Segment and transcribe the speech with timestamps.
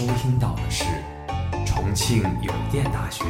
[0.00, 0.84] 收听到的是
[1.66, 3.22] 重庆邮电大学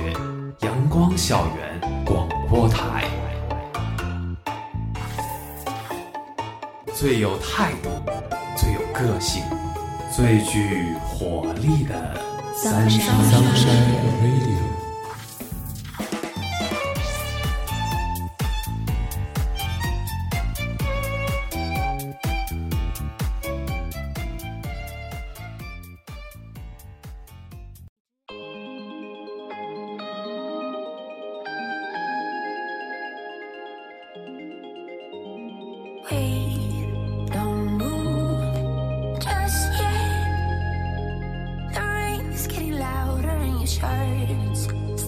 [0.61, 3.09] 阳光校园广播台，
[6.95, 7.91] 最有态度、
[8.57, 9.43] 最有个性、
[10.15, 12.21] 最具活力的
[12.55, 13.17] 三山
[14.23, 14.80] Radio。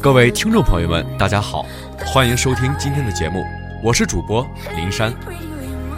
[0.03, 1.65] 各位听众朋友们，大家好，
[2.07, 3.45] 欢迎收听今天的节目，
[3.83, 5.13] 我是主播林珊。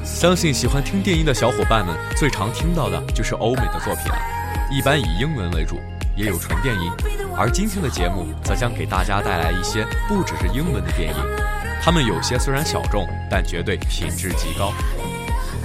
[0.04, 4.18] 相信喜欢听电音的小伙伴们最常听到的就是欧美的作品了，
[4.70, 5.80] 一般以英文为主，
[6.16, 6.90] 也有纯电音。
[7.36, 11.16] 而今天的节目则将给大家带来一些不只是英文的电音，
[11.80, 14.72] 它们有些虽然小众，但绝对品质极高。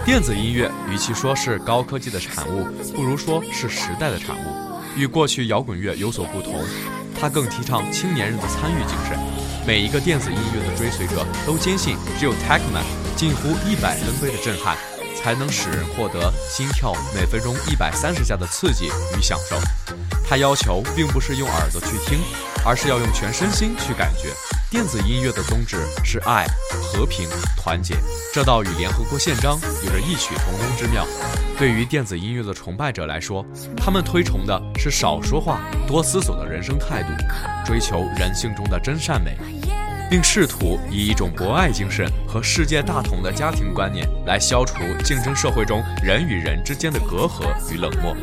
[0.06, 2.64] 电子音乐与其说是高科技的产物，
[2.96, 4.56] 不如说是时代的产物，
[4.96, 6.64] 与过去摇滚乐有所不同。
[7.20, 9.18] 他更提倡青年人的参与精神。
[9.68, 12.82] 每一个电子音乐的追随者都坚信，只有 techno
[13.16, 14.78] 近乎一百分贝的震撼，
[15.22, 18.86] 才能使人获得心跳每分钟一百三十下的刺激
[19.18, 19.58] 与享受。
[20.28, 22.20] 他要求并不是用耳朵去听，
[22.66, 24.30] 而是要用全身心去感觉。
[24.72, 27.96] 电子音乐的宗旨是爱、和平、团结，
[28.32, 31.04] 这倒与联合国宪章有着异曲同工之妙。
[31.58, 33.44] 对于电子音乐的崇拜者来说，
[33.76, 37.10] 他们推崇的是少说话、多思索的人生态度，
[37.66, 39.36] 追求人性中的真善美，
[40.08, 48.16] 并试图以一种博爱精神和世界大同的家庭观念来消除竞争社会中人与人之间的隔阂与冷漠。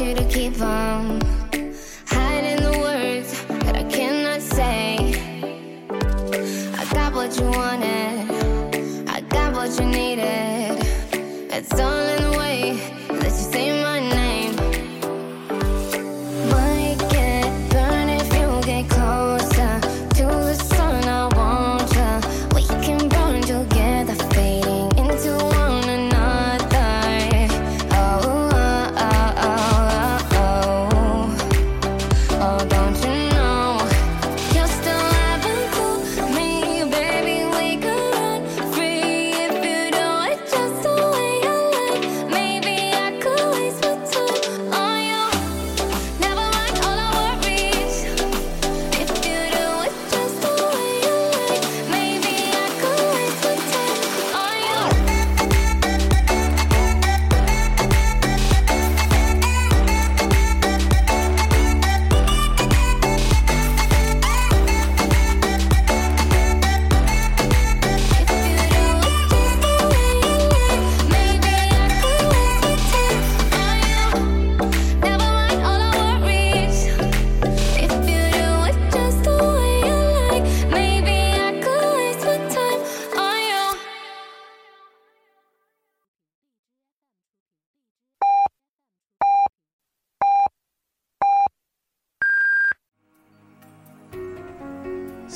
[0.00, 1.20] you to keep on
[2.06, 4.96] hiding the words that I cannot say.
[6.78, 10.78] I got what you wanted, I got what you needed.
[11.50, 12.97] It's all in the way.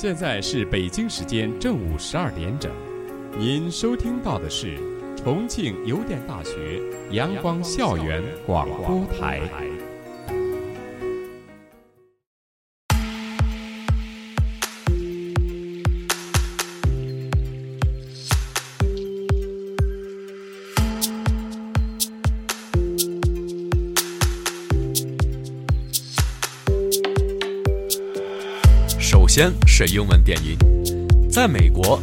[0.03, 2.69] 现在是北京时间正午十二点整，
[3.39, 4.77] 您收听到的是
[5.15, 9.39] 重庆邮电大学阳光校园广播台。
[29.35, 30.55] 先是英文电音，
[31.27, 31.99] 在美国，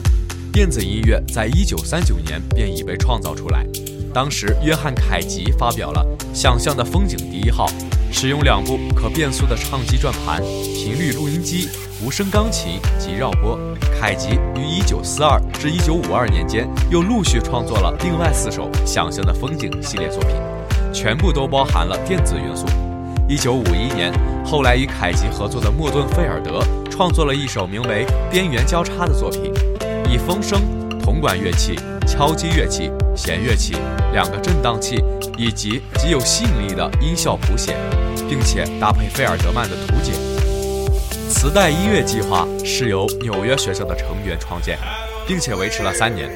[0.52, 3.64] 电子音乐在一九三九年便已被创造出来。
[4.12, 6.04] 当时，约翰·凯吉发表了
[6.34, 7.66] 《想象的风景第一号》，
[8.10, 11.68] 使用两部可变速的唱机转盘、频率录音机、
[12.04, 13.56] 无声钢琴及绕播。
[14.00, 20.30] 凯吉于一九四二至一九五二年间又陆续创作了另外四首《想象的风景》系列作品，
[20.92, 22.66] 全部都包含了电子元素。
[23.28, 24.12] 一九五一年，
[24.44, 26.60] 后来与凯吉合作的莫顿·菲尔德
[27.00, 29.50] 创作了一首名为《边缘交叉》的作品，
[30.06, 30.60] 以风声、
[31.02, 31.74] 铜管乐器、
[32.06, 33.74] 敲击乐器、弦乐器、
[34.12, 35.02] 两个振荡器
[35.38, 37.74] 以及极有吸引力的音效谱写，
[38.28, 40.12] 并且搭配费尔德曼的图解。
[41.30, 44.76] 磁带音乐计划是由纽约学校的成员创建，
[45.26, 46.28] 并且维持了三年，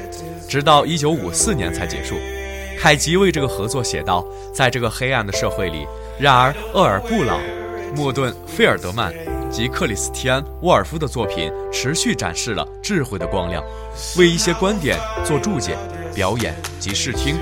[0.49, 2.15] 直到一九五四年才结束。
[2.81, 5.87] 凯吉为这个合作写道：“在这个黑暗的社会里。”
[6.19, 7.39] 然而，厄尔布朗、
[7.95, 9.13] 莫顿、费尔德曼
[9.55, 13.63] 及克里斯提安·沃尔夫的作品持续展示了智慧的光亮，
[14.17, 15.79] 为一些观点做注解、
[16.13, 17.37] 表演及视听。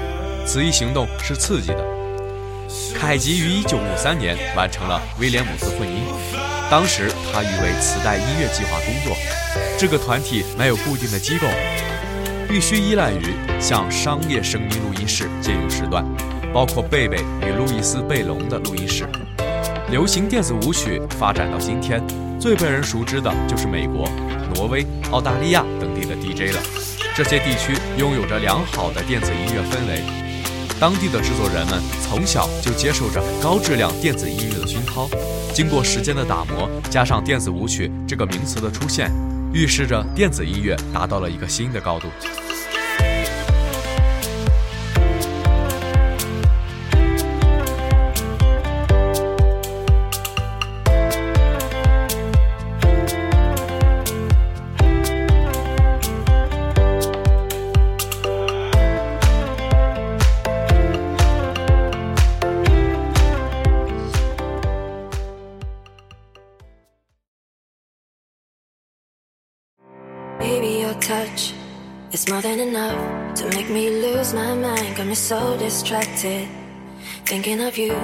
[0.44, 1.82] 此一行动是刺激的。
[2.94, 6.04] 凯吉于1953年完成了威廉姆斯混音，
[6.70, 9.16] 当时他欲为磁带音乐计划工作。
[9.78, 11.46] 这个团体没有固定的机构，
[12.46, 16.04] 必须依赖于向商业声音录音室借用时段。
[16.52, 19.08] 包括贝贝与路易斯·贝隆的录音室。
[19.92, 22.02] 流行电子舞曲发展到今天，
[22.40, 24.08] 最被人熟知的就是美国、
[24.54, 26.62] 挪威、澳大利亚等地的 DJ 了。
[27.14, 30.02] 这些地区拥有着良好的电子音乐氛围，
[30.80, 35.06] 当地的制作人们从小就接受着高质量电子音乐的熏陶。
[35.52, 39.12] 经过时间的打磨，加上电子舞曲这个名词的出现，
[39.52, 42.08] 预示着电子音乐达到了一个新的高度。
[72.12, 74.96] Is more than enough to make me lose my mind.
[74.96, 76.46] Got me so distracted,
[77.24, 77.94] thinking of you,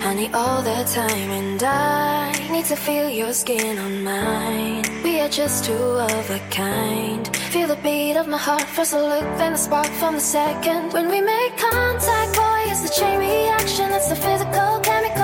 [0.00, 1.30] honey, all the time.
[1.30, 4.84] And I need to feel your skin on mine.
[5.02, 7.36] We are just two of a kind.
[7.52, 10.92] Feel the beat of my heart, first a look, then the spark from the second.
[10.92, 13.92] When we make contact, boy, it's the chain reaction.
[13.92, 15.23] It's the physical, chemical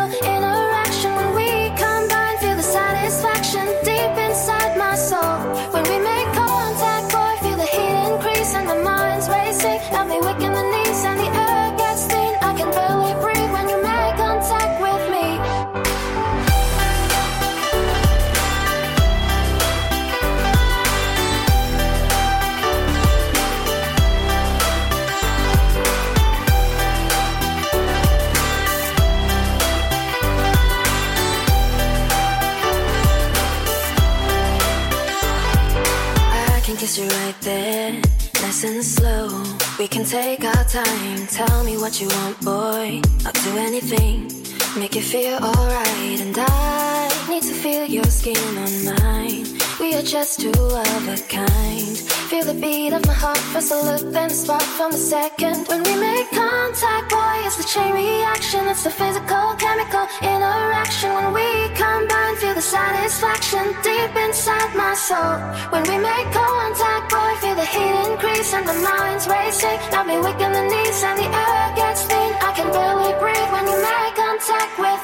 [41.90, 43.02] what you want, boy.
[43.26, 44.30] I'll do anything,
[44.78, 46.20] make you feel alright.
[46.20, 49.46] And I need to feel your skin on mine.
[49.80, 51.96] We are just two of a kind.
[52.30, 55.66] Feel the beat of my heart, first a look, then a spark from the second.
[55.66, 58.68] When we make contact, boy, it's the chain reaction.
[58.68, 61.10] It's the physical, chemical interaction.
[61.10, 65.42] When we combine, feel the satisfaction deep inside my soul.
[65.74, 69.78] When we make contact, boy, feel the heat increase and the mind's racing.
[69.90, 71.79] Got me weak in the knees and the air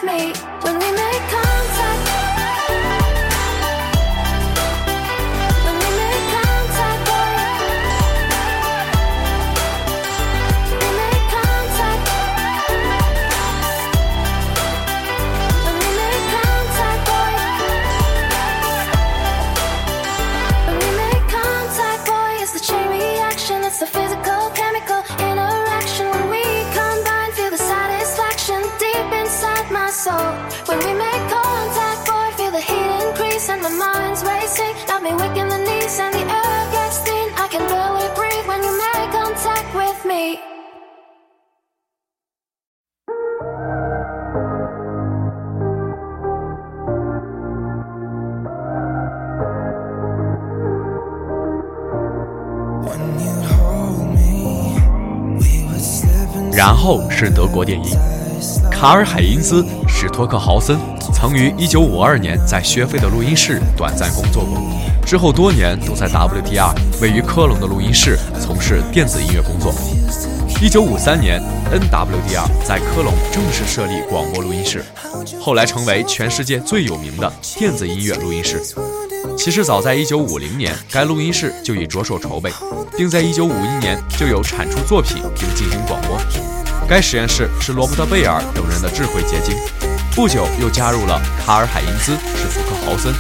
[0.07, 0.56] me.
[56.57, 57.91] 然后是德国电影，
[58.71, 60.79] 卡尔海因兹·史托克豪森
[61.13, 64.57] 曾于1952年在薛菲的录音室短暂工作过。
[65.07, 69.73] 之后多年都在 WDR 位于科隆的录音室从事电子音乐工作。
[70.61, 74.85] 1953年，NWDR 在科隆正式设立广播录音室，
[75.41, 78.61] 后来成为全世界最有名的电子音乐录音室。
[79.39, 82.51] 其实早在1950年，该录音室就已着手筹备，
[82.97, 86.19] 并在1951年就有产出作品并进行广播。
[86.89, 89.55] 该实验室是罗伯特·贝尔等人的智慧结晶，
[90.17, 93.15] 不久又加入了卡尔·海因兹·史福克豪森。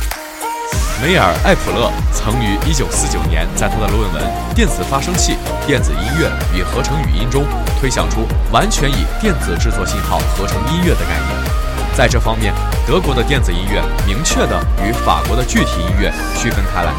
[1.02, 4.22] 梅尔·艾普勒曾于1949年在他的论文
[4.54, 5.36] 《电子发生器、
[5.66, 7.44] 电子音乐与合成语音》中
[7.78, 11.52] 推想出完全以电子制作信号合成音乐的概念。
[11.94, 12.54] 在这方面，
[12.86, 16.90] 德国的电子音乐明确地与法国的具体音乐区分开来，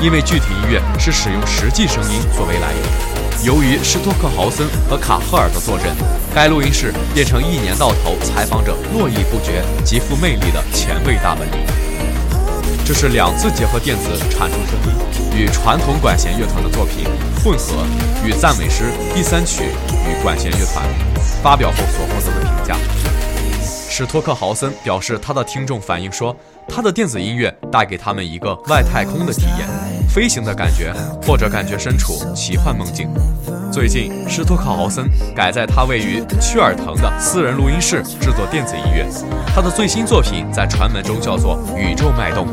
[0.00, 3.44] 因为具体音乐是使用实际声音作为来源。
[3.44, 5.90] 由于施托克豪森和卡赫尔的坐镇，
[6.32, 11.89] 该录音室变成一年到头采访者络绎不绝、极富魅力的前卫大本营。
[12.92, 17.04] 这是两次结合电子产出声音与传统管弦乐团的作品
[17.36, 17.86] 混合
[18.26, 19.62] 与赞美诗第三曲
[20.08, 20.84] 与管弦乐团
[21.40, 22.76] 发表后所获得的评价。
[23.88, 29.89] 史托克豪森表示，他的听众反映说，他的电子音乐带给他们一个外太空的体验。
[30.12, 30.92] 飞行的感觉，
[31.24, 33.08] 或者感觉身处奇幻梦境。
[33.70, 39.06] 最近，施托克豪森改在他位于屈尔滕的私人录音室制作电子音乐。
[39.54, 42.44] 他的最新作品在传闻中叫做《宇宙脉动》。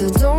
[0.00, 0.37] I don't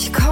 [0.00, 0.27] Ich komm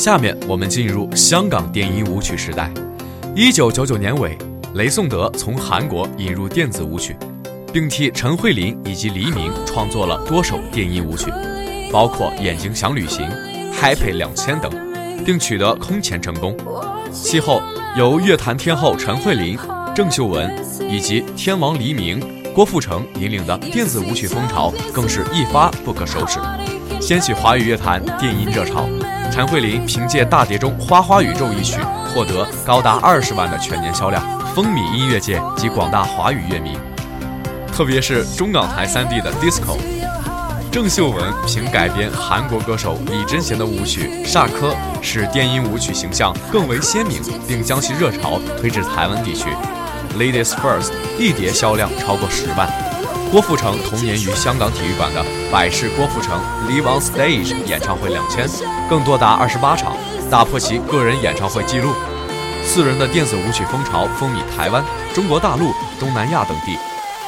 [0.00, 2.72] 下面我们进入香港电音舞曲时代。
[3.36, 4.34] 一九九九年尾，
[4.72, 7.14] 雷颂德从韩国引入电子舞曲，
[7.70, 11.30] 并替陈慧琳以及黎明创作了多首电音舞曲，
[11.92, 13.28] 包括《眼睛想旅行》、
[13.78, 14.72] 《Happy 两千》等，
[15.22, 16.56] 并取得空前成功。
[17.12, 17.60] 其后，
[17.94, 19.58] 由乐坛天后陈慧琳、
[19.94, 20.50] 郑秀文
[20.88, 22.18] 以及天王黎明、
[22.54, 26.40] 郭富城引领的电子舞曲风潮更是一发不可收拾，
[27.02, 28.88] 掀起华语乐坛电音热潮。
[29.30, 31.80] 陈慧琳凭借《大碟中花花宇宙》一曲，
[32.12, 34.22] 获得高达二十万的全年销量，
[34.54, 36.76] 风靡音乐界及广大华语乐迷。
[37.72, 39.78] 特别是中港台三地的 disco，
[40.72, 49.46] 郑秀文凭改编韩国歌手李贞贤的舞曲《煞科》，使电音舞曲形象更为鲜明，并将其热潮推至台湾地区。
[50.18, 52.68] Ladies First 一碟销量超过十万。
[53.30, 56.36] 郭富城同年于香港体育馆的百事郭富城
[56.68, 58.48] Live on Stage 演唱会两千，
[58.88, 59.96] 更多达二十八场，
[60.28, 61.94] 打破其个人演唱会纪录。
[62.64, 64.84] 四人的电子舞曲风潮风靡台湾、
[65.14, 66.76] 中国大陆、东南亚等地，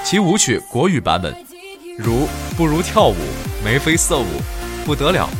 [0.03, 1.33] 其舞曲国语版本
[1.97, 2.25] 如
[2.57, 3.15] 《不如跳舞》
[3.65, 4.25] 《眉飞色舞》
[4.85, 5.31] 《不得了》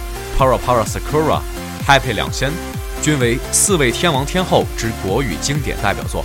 [0.41, 1.41] 《Para Para Sakura》
[1.89, 2.51] 《Happy 两千》，
[3.03, 6.25] 均为四位天王天后之国语经典代表作。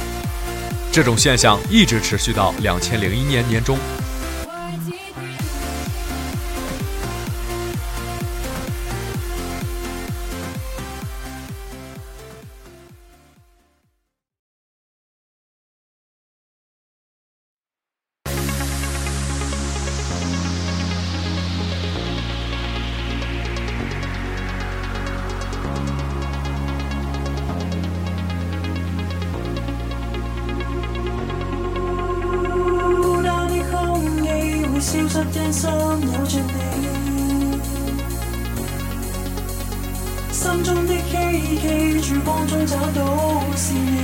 [0.91, 3.79] 这种现象一直持续到两千零一年年中。
[42.47, 43.96] 中找到是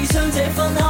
[0.00, 0.89] 悲伤这份。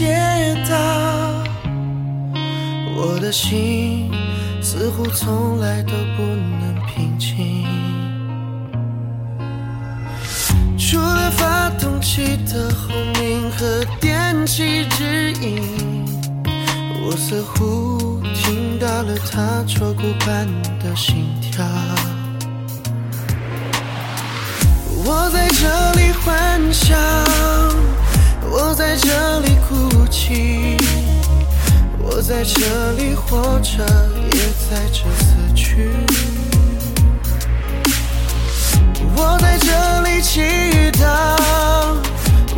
[0.00, 0.16] 街
[0.66, 0.78] 道，
[2.96, 4.10] 我的心
[4.62, 7.66] 似乎从来都不能平静。
[10.78, 15.60] 除了发动机的轰鸣和电气指引，
[17.04, 20.46] 我似乎听到了他锣鼓般
[20.82, 21.62] 的心跳。
[25.04, 26.98] 我在这里幻想，
[28.52, 30.76] 我在这里哭泣，
[31.98, 33.86] 我在这里活着，
[34.34, 35.90] 也在这死去。
[39.16, 40.40] 我在这里祈
[40.98, 41.36] 祷，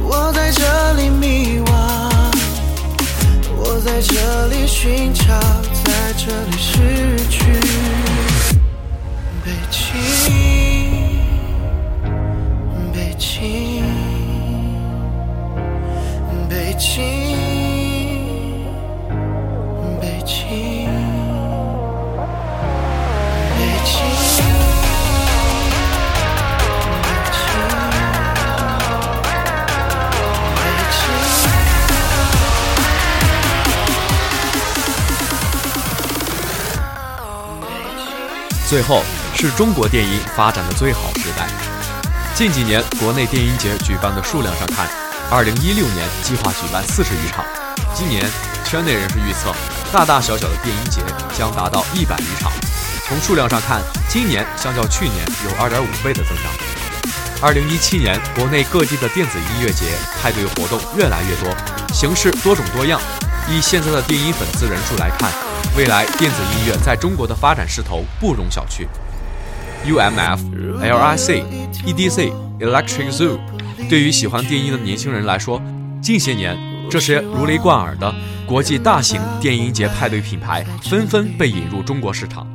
[0.00, 1.70] 我在这里迷惘，
[3.54, 5.24] 我在这里寻找，
[5.84, 6.91] 在这里失
[39.42, 41.48] 是中国电音发展的最好时代。
[42.32, 44.86] 近几年国内电音节举办的数量上看
[45.32, 47.44] ，2016年计划举办四十余场，
[47.92, 48.24] 今年
[48.64, 49.52] 圈内人士预测，
[49.92, 51.00] 大大小小的电音节
[51.36, 52.52] 将达到一百余场。
[53.08, 57.52] 从数量上看，今年相较去年有2.5倍的增长。
[57.52, 59.86] 2017年国内各地的电子音乐节
[60.22, 61.52] 派对活动越来越多，
[61.92, 63.00] 形式多种多样。
[63.50, 65.32] 以现在的电音粉丝人数来看，
[65.76, 68.86] 未来电子音乐在中国的发展势头不容小觑。
[69.84, 70.38] UMF、
[70.80, 71.44] LIC、
[71.84, 73.38] EDC、Electric Zoo，
[73.88, 75.60] 对于喜欢电音的年轻人来说，
[76.00, 76.56] 近些年
[76.88, 78.14] 这些如雷贯耳的
[78.46, 82.46] 国际大型电音节派对品牌纷纷被引入中国市场。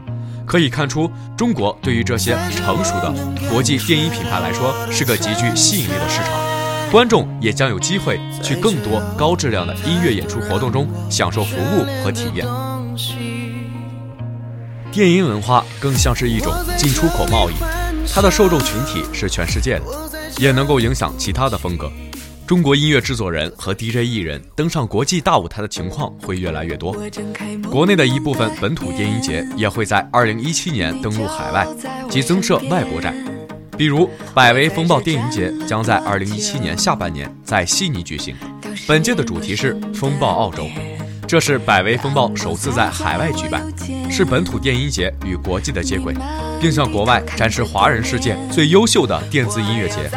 [0.46, 3.14] 可以看出，中国对于这些成熟的
[3.52, 6.32] 国际电音品牌来说是个极具吸引力的市场，
[6.90, 12.46] 观众也将有机会去更多高质量的音乐演出活动中享受服务和体验。
[14.98, 17.54] 电音文化更像是一种进出口贸易，
[18.12, 19.84] 它的受众群体是全世界的，
[20.40, 21.88] 也能够影响其他的风格。
[22.48, 26.98] 中国音乐制作人和 DJ 艺人登上国际大舞台的情况会越来越多。
[27.70, 31.68] 国内的一部分本土电音节也会在2017年登陆海外
[32.10, 33.16] 及增设外国站，
[33.78, 38.36] 比如百威风暴电音节将在2017年下半年在悉尼举行。
[38.88, 40.68] 本届的主题是风暴澳洲，
[41.28, 43.62] 这是百威风暴首次在海外举办，
[44.10, 46.14] 是本土电音节与国际的接轨，
[46.62, 50.10] 并向国外展示华人世界最优秀的电子音乐节。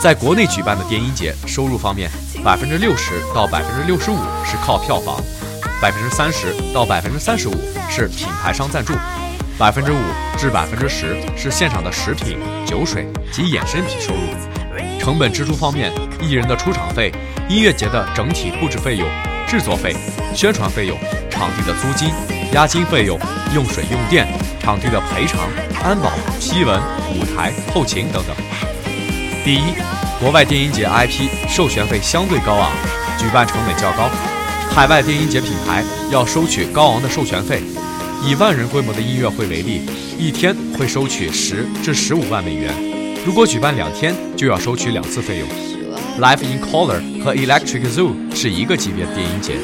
[0.00, 2.08] 在国内举办的电音节收入方面，
[2.44, 5.20] 百分之六十到百分之六十五是靠票房，
[5.80, 7.54] 百分之三十到百分之三十五
[7.90, 8.94] 是品牌商赞助，
[9.58, 9.98] 百分之五
[10.38, 14.20] 至百分之十是现场的食品、酒水及衍生品收入。
[15.00, 17.12] 成本支出方面，艺人的出场费、
[17.48, 19.08] 音乐节的整体布置费用、
[19.46, 19.94] 制作费、
[20.34, 20.98] 宣传费用、
[21.30, 22.10] 场地的租金、
[22.52, 23.18] 押金费用、
[23.54, 24.26] 用水用电、
[24.60, 25.48] 场地的赔偿、
[25.82, 26.80] 安保、批文、
[27.14, 28.36] 舞台、后勤等等。
[29.44, 29.74] 第一，
[30.20, 32.70] 国外电音节 IP 授权费相对高昂，
[33.18, 34.08] 举办成本较高，
[34.70, 37.60] 海外电音节品牌要收取高昂的授权费。
[38.24, 39.82] 以万人规模的音乐会为例，
[40.16, 42.72] 一天会收取十至十五万美元，
[43.26, 45.71] 如果举办两天，就要收取两次费用。
[46.18, 49.54] Live in Color 和 Electric Zoo 是一个级别的电音节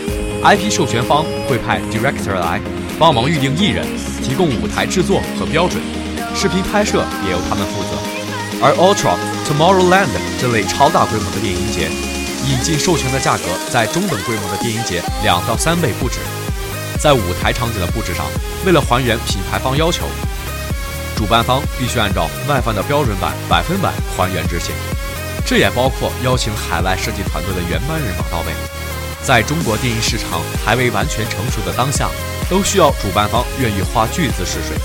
[0.42, 2.58] ，IP 授权方会派 director 来
[2.98, 3.86] 帮忙预定艺人，
[4.22, 5.78] 提供舞台制作和标准，
[6.34, 7.90] 视频拍摄也由他们负责。
[8.62, 9.14] 而 Ultra、
[9.46, 10.08] Tomorrowland
[10.40, 11.90] 这类超大规模的电音节，
[12.50, 16.16] 引进授权的价格在中等规模的电音节两到三倍不止。
[16.98, 18.24] 在舞台场景的布置上，
[18.64, 20.06] 为了还原品牌方要求，
[21.14, 24.74] 主办方必须按照外放的标准版百分百还原执行。
[25.48, 28.52] 这也包括邀请海外设计团队的原班人马到位。
[29.22, 32.10] 在中国电音市场还未完全成熟的当下，
[32.50, 34.76] 都需要主办方愿意花巨资试水。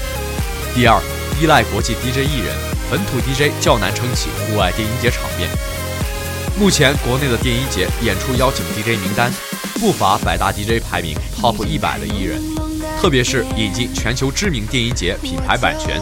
[0.73, 1.01] 第二，
[1.37, 2.55] 依赖国际 DJ 艺人。
[2.89, 5.49] 本土 DJ 较难撑起户外电音节场面。
[6.57, 9.29] 目前国内的电音节演出邀请 DJ 名单
[9.81, 12.41] 不乏百大 DJ 排名 TOP 一百的艺人，
[13.01, 15.99] 特别是引进全球知名电音节品牌版权，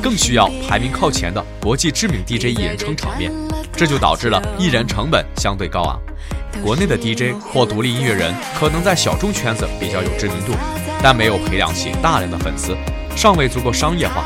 [0.00, 3.32] 更需要排名靠前的国际知名 DJ 艺人撑场面，
[3.76, 6.00] 这就导致了艺人成本相对高昂。
[6.62, 10.52] 国内的 DJ 或独立音乐人可能在小众圈子比较有知名度，
[11.02, 12.74] 但没有培养起大量的粉丝，
[13.14, 14.24] 尚未足够商业化。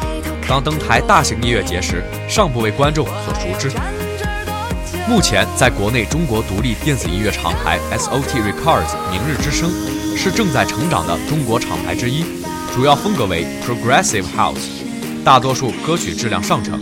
[0.49, 3.71] 当登台大型音乐节时，尚不为观众所熟知。
[5.09, 9.69] 目前在国内中国独立电子音乐厂牌 SOT Records 明日之声
[10.17, 12.25] 是正在成长的中国厂牌之一，
[12.73, 14.69] 主要风格为 Progressive House，
[15.25, 16.81] 大多数歌曲质量上乘。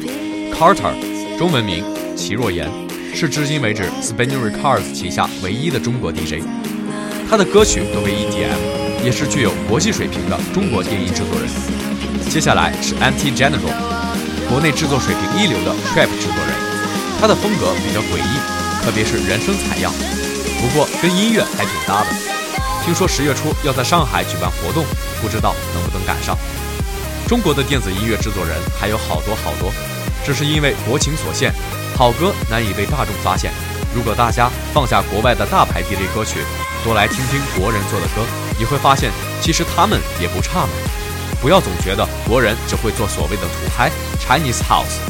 [0.53, 0.93] Carter，
[1.39, 1.83] 中文名
[2.19, 2.69] 齐若言，
[3.15, 6.43] 是至今为止 Spinnin' Records 旗下唯一的中国 DJ。
[7.31, 11.49] 他的歌曲多为 EDM，也是具有国际水平的中国电音制作人。
[12.29, 13.71] 接下来是 Anti General，
[14.51, 16.53] 国内制作水平一流的 Trap 制作人。
[17.21, 19.93] 他的风格比较诡异，特别是人声采样，
[20.61, 22.07] 不过跟音乐还挺搭的。
[22.85, 24.85] 听说十月初要在上海举办活动，
[25.23, 26.37] 不知道能不能赶上。
[27.29, 29.71] 中国的电子音乐制作人还有好多好多，
[30.25, 31.53] 只是因为国情所限，
[31.99, 33.51] 好歌难以被大众发现。
[33.93, 36.39] 如果大家放下国外的大牌 DJ 歌曲，
[36.85, 38.23] 多来听听国人做的歌，
[38.57, 39.11] 你会发现
[39.43, 40.69] 其实他们也不差嘛。
[41.43, 45.01] 不要总觉得国人只会做所谓的土嗨 Chinese House。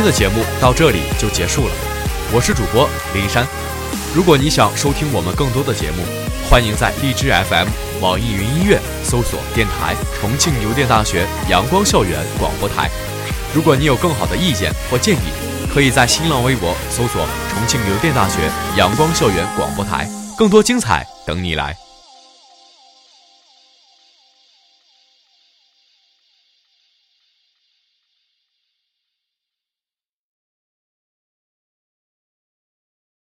[0.00, 1.74] 今天的节目到这里就结束了，
[2.32, 3.46] 我是主播林珊。
[4.14, 6.02] 如果你想收听我们更多的节目，
[6.48, 7.68] 欢迎在荔枝 FM、
[8.00, 12.88] 网易云音乐搜索电台重庆邮电大学阳光校园广播台。
[13.54, 15.28] 如果你有更好的意见或建议，
[15.70, 21.76] 可以在新浪微博搜索重庆邮电大学阳光校园广播台，更多精彩等你来。